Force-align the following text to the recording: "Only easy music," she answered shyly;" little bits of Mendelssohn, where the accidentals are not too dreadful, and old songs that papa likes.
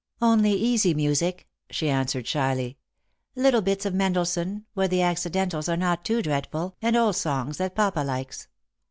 "Only 0.21 0.53
easy 0.53 0.95
music," 0.95 1.47
she 1.69 1.87
answered 1.87 2.25
shyly;" 2.25 2.79
little 3.35 3.61
bits 3.61 3.85
of 3.85 3.93
Mendelssohn, 3.93 4.65
where 4.73 4.87
the 4.87 5.03
accidentals 5.03 5.69
are 5.69 5.77
not 5.77 6.03
too 6.03 6.23
dreadful, 6.23 6.75
and 6.81 6.95
old 6.95 7.15
songs 7.15 7.57
that 7.57 7.75
papa 7.75 7.99
likes. 7.99 8.47